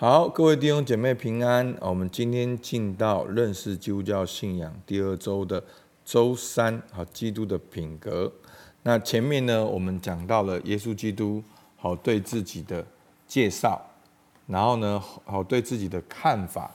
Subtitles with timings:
[0.00, 1.76] 好，各位弟兄姐妹平安。
[1.78, 5.62] 我们今天进到认识基督教信仰第二周的
[6.06, 8.32] 周三，好，基督的品格。
[8.82, 11.44] 那前面呢，我们讲到了耶稣基督
[11.76, 12.82] 好对自己的
[13.26, 13.78] 介绍，
[14.46, 16.74] 然后呢，好对自己的看法，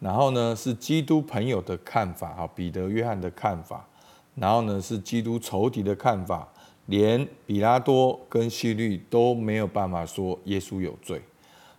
[0.00, 3.86] 然后呢是基督朋友的看法，好彼得、约翰的看法，
[4.34, 6.48] 然后呢是基督仇敌的看法，
[6.86, 11.22] 连比拉多跟希律都没有办法说耶稣有罪。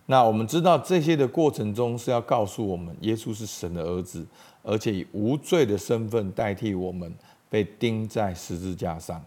[0.10, 4.26] 那我们知道这些的过程中是要告诉我们，耶稣是神的儿子，
[4.64, 7.14] 而且以无罪的身份代替我们
[7.50, 9.22] 被钉在十字架上。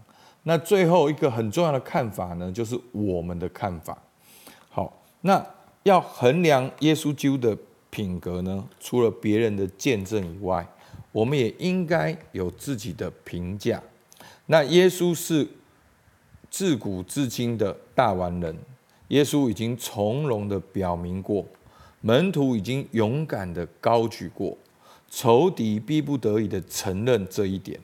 [0.44, 3.96] 那最后一个很重要的看法呢，就是我们的看法。
[4.70, 5.44] 好，那
[5.82, 7.54] 要衡量耶稣基督的
[7.90, 10.66] 品格呢，除了别人的见证以外，
[11.12, 13.82] 我们也应该有自己的评价。
[14.46, 15.46] 那耶稣是
[16.50, 18.56] 自古至今的大完人。
[19.10, 21.44] 耶稣已经从容的表明过，
[22.00, 24.56] 门徒已经勇敢的高举过，
[25.10, 27.78] 仇敌逼不得已的承认这一点。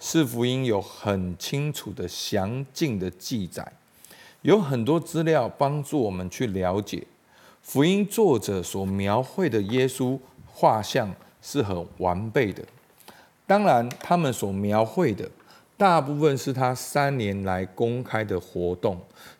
[0.00, 3.72] 四福音有很清楚的详尽的记载，
[4.42, 7.06] 有很多资料帮助我们去了解
[7.62, 12.64] 福音作者所描绘的耶稣画像是很完备的。
[13.46, 15.30] 当然，他们所描绘的。
[15.76, 18.96] 大部分是他三年来公开的活动，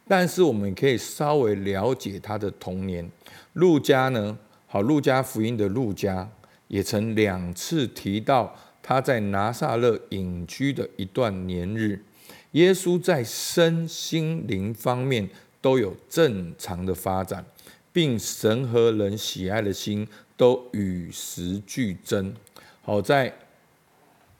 [0.06, 3.10] 但是我们可以稍微了解他的童年。
[3.54, 6.30] 路加呢，好，路加福音的路加
[6.68, 12.04] 也曾两次提到他在拿撒勒隐居的一段年日。
[12.52, 15.28] 耶稣在身心灵方面
[15.60, 17.44] 都有正常的发展，
[17.92, 22.34] 并神和人喜爱的心都与时俱增。
[22.82, 23.34] 好在。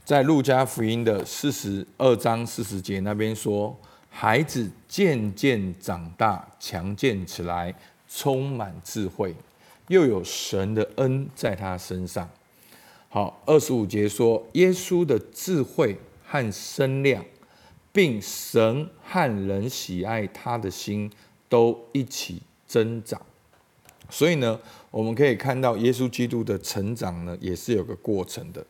[0.04, 3.74] 在路加福音的四十二章四十节那边说，
[4.16, 7.74] 孩子渐渐长大，强健起来，
[8.08, 9.34] 充满智慧，
[9.88, 12.30] 又有神的恩在他身上。
[13.08, 17.24] 好，二十五节说，耶稣的智慧和身量，
[17.92, 21.10] 并神和人喜爱他的心
[21.48, 23.20] 都一起增长。
[24.08, 24.60] 所以呢，
[24.92, 28.64] 我们可以看到耶稣基督的成长呢，也是有个过程的。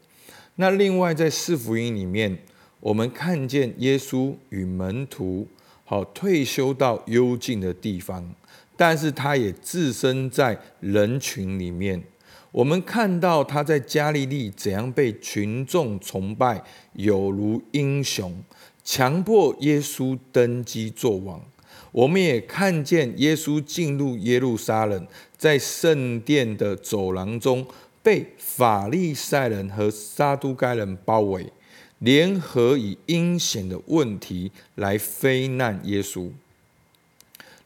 [0.55, 2.39] 那另外，在四福音里面，
[2.85, 5.49] 我们看见耶稣与门徒
[5.85, 8.35] 好退休到幽静的地方，
[8.77, 12.03] 但是他也置身在人群里面。
[12.53, 16.63] 我们看到他在加利利怎样被群众崇拜，
[16.93, 18.45] 有如英雄，
[18.85, 21.41] 强迫耶稣登基做王。
[21.91, 25.07] 我们也看见耶稣进入耶路撒冷，
[25.39, 27.67] 在圣殿的走廊中。
[28.03, 31.51] 被法利赛人和撒都该人包围，
[31.99, 36.31] 联合以阴险的问题来非难耶稣。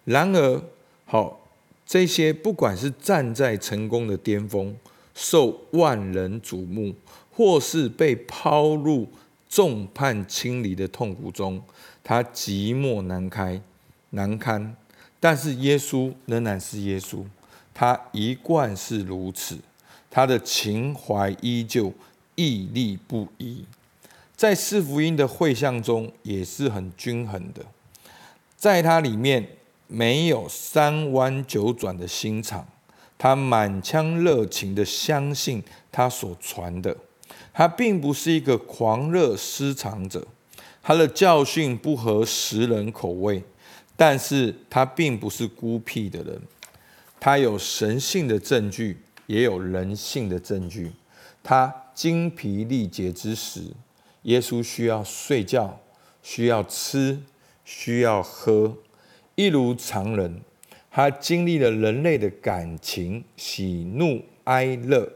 [0.04, 0.62] 然而，
[1.04, 1.40] 好，
[1.86, 4.76] 这些不管是站在成功的巅峰，
[5.14, 6.94] 受万人瞩目，
[7.32, 9.08] 或是被抛入
[9.48, 11.62] 众叛亲离的痛苦中，
[12.04, 13.60] 他寂寞难开
[14.10, 14.76] 难堪。
[15.20, 17.24] 但是耶稣仍然是耶稣，
[17.74, 19.58] 他一贯是如此。
[20.10, 21.92] 他的情怀依旧
[22.34, 23.64] 屹立不移，
[24.38, 27.60] 在四福音的会象中也是很均衡的，
[28.56, 29.44] 在他里面
[29.88, 32.64] 没有三弯九转的心肠，
[33.18, 35.60] 他满腔热情的相信
[35.90, 36.96] 他所传的，
[37.52, 40.24] 他并不是一个狂热私藏者，
[40.80, 43.42] 他的教训不合时人口味，
[43.96, 46.40] 但是他并不是孤僻的人，
[47.18, 48.98] 他有神性的证据。
[49.26, 50.90] 也有人性的证据。
[51.42, 53.60] 他精疲力竭之时，
[54.22, 55.80] 耶稣需要睡觉，
[56.22, 57.20] 需要吃，
[57.64, 58.76] 需要喝，
[59.34, 60.40] 一如常人。
[60.90, 65.12] 他经历了人类的感情、喜怒哀乐、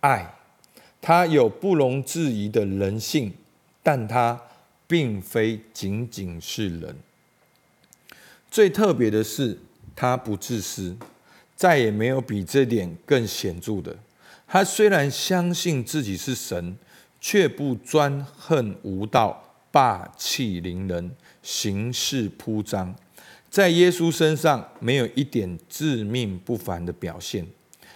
[0.00, 0.34] 爱。
[1.00, 3.32] 他有不容置疑的人性，
[3.82, 4.40] 但他
[4.86, 6.96] 并非仅仅是人。
[8.50, 9.58] 最特别的是，
[9.94, 10.96] 他不自私。
[11.56, 13.96] 再也没有比这点更显著的。
[14.48, 16.76] 他虽然相信自己是神，
[17.26, 22.94] 却不专横无道、霸气凌人、行事铺张。
[23.48, 27.46] 在耶稣身上没有一点自命不凡的表现，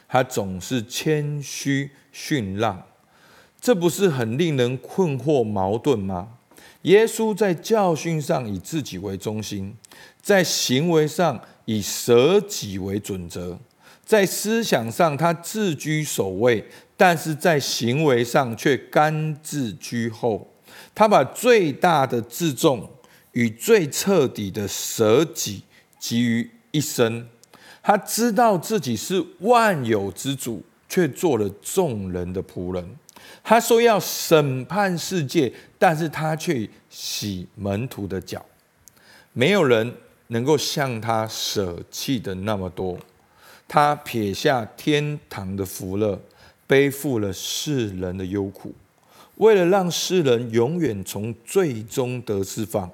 [0.08, 2.82] 他总是谦虚逊让。
[3.60, 6.38] 这不是很令人困惑矛盾吗？
[6.82, 9.76] 耶稣在教训上以自己为中心，
[10.22, 13.58] 在行为上，以舍己为准则，
[14.08, 16.64] 在思想上他自居首位，
[16.96, 20.50] 但是在行为上却甘自居后。
[20.94, 22.90] 他把最大的自重
[23.32, 25.62] 与最彻底的舍己
[25.98, 27.28] 集于一身。
[27.82, 32.96] 他知道自己是万有之主，却做了众人的仆人。
[33.44, 38.42] 他说要审判世界，但是他却洗门徒的脚。
[39.34, 39.94] 没有人
[40.28, 42.98] 能够像他舍弃的那么多。
[43.68, 46.18] 他撇下天堂的福乐，
[46.66, 48.74] 背负了世人的忧苦，
[49.36, 52.90] 为了让世人永远从罪中得释放。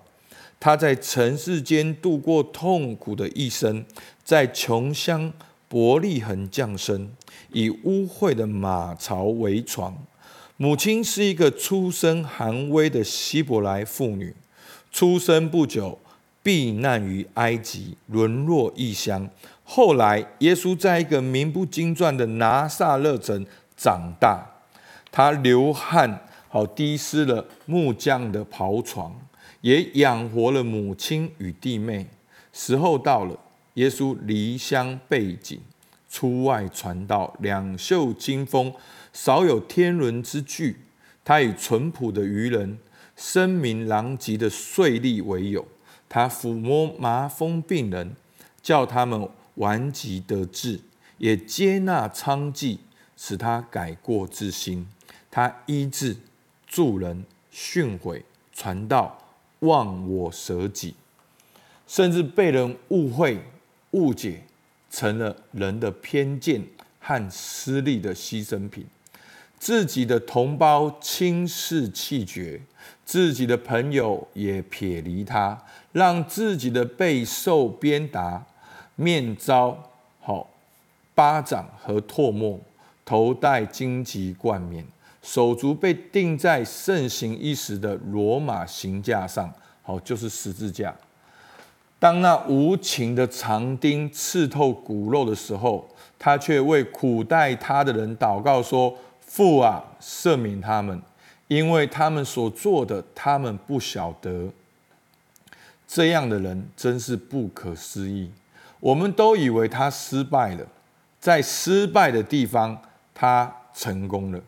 [0.58, 3.84] 他在尘世间度过痛苦的一生，
[4.24, 5.32] 在穷乡
[5.68, 7.10] 伯利恒降生，
[7.52, 9.96] 以污秽的马槽为床。
[10.56, 14.34] 母亲是一个出身寒微的希伯来妇女，
[14.90, 15.98] 出生不久
[16.42, 19.28] 避难于埃及，沦落异乡。
[19.64, 23.44] 后来，耶稣在一个名不经传的拿撒勒城
[23.76, 24.46] 长大，
[25.10, 29.20] 他流汗好滴湿了木匠的刨床。
[29.62, 32.06] 也养活了母亲与弟妹。
[32.52, 33.34] 时候到了，
[33.74, 35.58] 耶稣离乡背井，
[36.10, 38.74] 出外传道，两袖清风，
[39.14, 40.80] 少有天伦之具。
[41.24, 42.78] 他与淳朴的渔人、
[43.16, 45.66] 声名狼藉的税吏为友。
[46.10, 48.14] 他抚摸麻风病人，
[48.62, 49.26] 叫他们
[49.56, 50.80] 顽疾得治，
[51.18, 52.78] 也接纳娼妓，
[53.16, 54.86] 使他改过自新。
[55.30, 56.16] 他医治、
[56.66, 58.22] 助人、训诲、
[58.52, 59.20] 传道。
[59.60, 60.94] 忘我舍己，
[61.86, 63.42] 甚至被人误会、
[63.92, 64.42] 误解，
[64.90, 66.62] 成了人的偏见
[67.00, 68.84] 和私利的牺牲品。
[69.58, 72.60] 自己的同胞轻视气绝，
[73.06, 78.44] 自己的朋友也撇离他，让自己的背受鞭打，
[78.96, 79.76] 面遭
[80.20, 80.48] 好
[81.14, 82.60] 巴掌和唾沫，
[83.04, 84.84] 头戴荆棘冠冕。
[85.22, 89.50] 手足被钉在盛行一时的罗马刑架上，
[89.82, 90.94] 好，就是十字架。
[91.98, 95.88] 当那无情的长钉刺透骨肉的时候，
[96.18, 98.94] 他却为苦待他的人祷告说
[99.24, 101.00] ：“父啊，赦免他们，
[101.48, 104.50] 因为他们所做的，他们不晓得。”
[105.88, 108.30] 这样的人真是不可思议。
[108.84, 110.66] 我们都以为他失败了，
[111.18, 112.78] 在失败的地方，
[113.14, 114.38] 他成功了。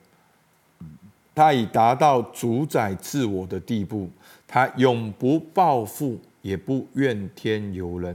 [1.35, 4.11] 他已达到主宰自我的地步，
[4.47, 8.15] 他永不报复，也不怨天尤人。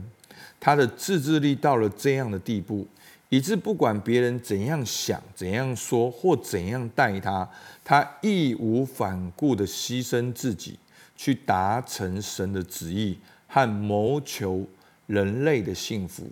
[0.60, 2.86] 他的自制力到了这样的地步，
[3.28, 7.48] 以致不管别人怎样想、怎样说或怎样待他，
[7.82, 10.78] 他义无反顾地牺牲自己，
[11.16, 14.64] 去达成神的旨意和谋求
[15.12, 16.24] 人类的幸福。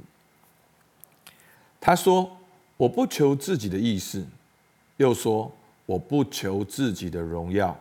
[1.81, 2.39] 他说
[2.79, 4.27] ：“我不求自己的意思。”
[4.97, 5.53] 又说。
[5.87, 7.77] 我不求自己的荣耀，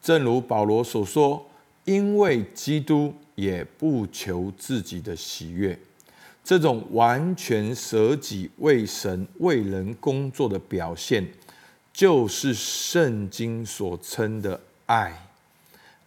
[0.00, 1.44] 正如保罗所说，
[1.84, 5.76] 因为基督也不求自己的喜悦。
[6.44, 11.26] 这种完全舍己为神为人工作的表现，
[11.92, 15.26] 就是圣经所称的爱。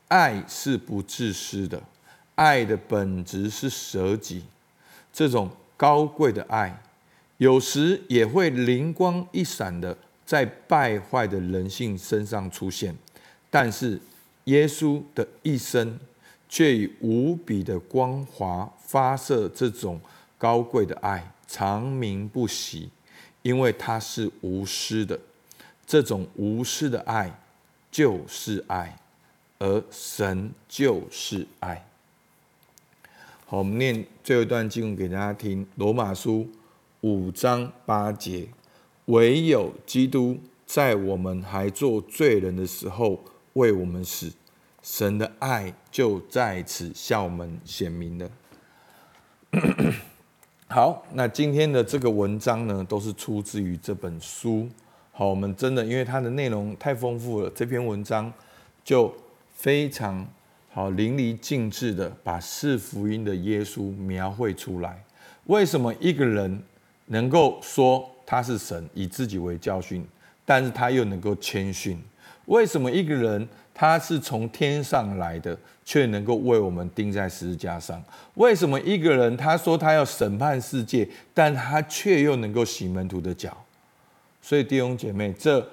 [0.08, 1.84] 爱是不自私的，
[2.42, 4.44] 爱的本质是舍己。
[5.14, 5.48] 这种
[5.78, 6.82] 高贵的爱，
[7.38, 9.96] 有时也会灵光一闪的。
[10.26, 12.96] 在败坏的人性身上出现，
[13.50, 14.00] 但是
[14.46, 16.00] 耶稣的一生
[16.48, 20.00] 却以无比的光华发射这种
[20.38, 22.90] 高贵的爱，长鸣不息，
[23.42, 25.20] 因为他是无私的。
[25.86, 27.38] 这种无私的爱
[27.92, 28.98] 就是爱，
[29.60, 31.86] 而神就是爱。
[33.52, 36.48] 好，我们念最后一段经文给大家听：罗马书
[37.02, 38.48] 五章八节。
[39.08, 44.32] 唯有基督在我们还做罪人的时候为我们死，
[44.82, 48.32] 神的爱就在此向我们显明了。
[50.70, 54.70] 好，那今天的这个文章呢，都是出自于这本书。
[55.12, 58.32] 好，我们真的因为它的内容太丰富了，这篇文章
[58.82, 59.14] 就
[59.54, 60.26] 非常
[60.74, 65.04] 好淋漓尽致的把四福音的耶稣描绘出来。
[65.46, 66.62] 为什么一个人
[67.08, 68.08] 能够说？
[68.24, 70.08] 他是神，以自己为教训，
[70.46, 72.02] 但是他又能够谦逊。
[72.46, 78.02] 为什么一个人他是从天上来的，却能够为我们钉在十字架上？
[78.36, 83.66] 为什么一个人他说他要审判世界，但他却又能够洗门徒的脚？
[84.42, 85.68] 所以弟兄姐妹，这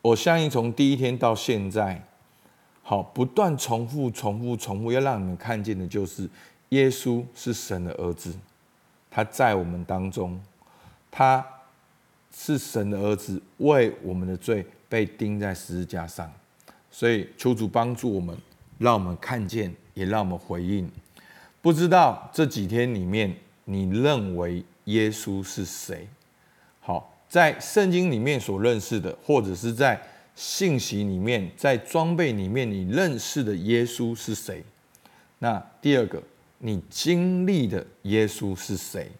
[0.00, 2.04] 我相信从第一天到现在，
[2.82, 6.28] 好，不断重复、重复、重复，要让你们看见的就是
[6.70, 8.34] 耶稣是神的儿子，
[9.10, 10.40] 他在我们当中，
[11.10, 11.44] 他。
[12.34, 16.32] 是神的儿子，为我们的罪被钉在十字架上，
[16.90, 18.34] 所以求主帮助我们，
[18.78, 20.90] 让我们看见，也让我们回应。
[21.60, 23.36] 不知道这几天里面，
[23.66, 26.08] 你认为耶稣是谁。
[26.80, 30.00] 好，在圣经里面所认识的，或者是在
[30.34, 34.64] 信息里面，在装备里面，你认识的耶稣是谁？
[35.38, 36.22] 那第二个，
[36.58, 39.10] 你经历的耶稣是谁？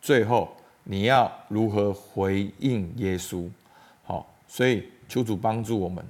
[0.00, 3.48] 最后，你要如何回应耶稣？
[4.02, 6.04] 好，所以求主帮助我们，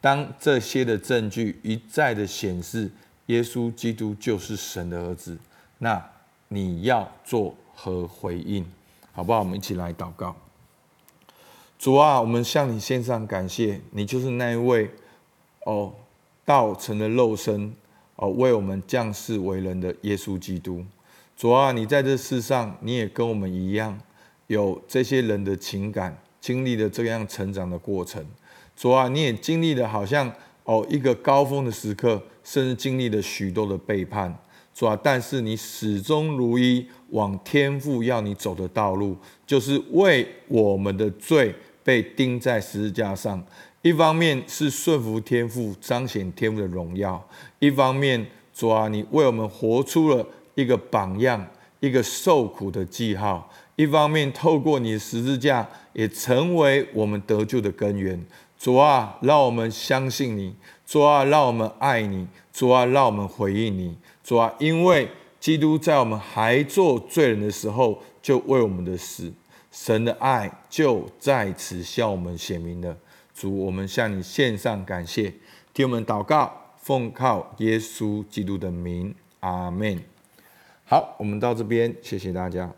[0.00, 2.90] 当这些的证据一再的显示
[3.26, 5.36] 耶稣基督就是神的儿子，
[5.78, 6.02] 那
[6.48, 8.66] 你要做何回应？
[9.12, 9.40] 好不好？
[9.40, 10.34] 我们一起来祷告。
[11.78, 14.90] 主啊，我们向你献上感谢，你就是那一位
[15.64, 15.92] 哦，
[16.44, 17.72] 道成了肉身
[18.16, 20.84] 哦，为我们降世为人的耶稣基督。
[21.36, 23.96] 主啊，你在这世上，你也跟我们一样，
[24.48, 28.26] 有这些人的情感，经历了这样成长的过程。
[28.76, 30.32] 主啊，你也经历了好像
[30.64, 34.36] 哦一个高峰的时刻，甚至经历了许多的背叛。
[34.74, 39.16] 主啊，但是你始终如一，往天父要你走的道路，
[39.46, 41.54] 就是为我们的罪。
[41.88, 43.42] 被钉在十字架上，
[43.80, 47.18] 一方面是顺服天父，彰显天父的荣耀；
[47.60, 51.46] 一方面，主啊，你为我们活出了一个榜样，
[51.80, 58.22] 一个受苦的记号；一方面，透过你的十字架，也成为我们得救的根源。
[58.58, 60.52] 主啊，让我们相信你；
[60.86, 65.08] 主啊，让我们爱你；主啊，让我们回应你；主啊，因为
[65.40, 69.32] 基督在我们还做罪人的时候，就为我们的死。
[69.70, 72.96] 神的爱就在此向我们显明了。
[73.34, 75.32] 主，我们向你献上感谢，
[75.72, 80.02] 替我们祷告，奉靠耶稣基督的名，阿门。
[80.84, 82.72] 好，我们到这边，谢谢大家。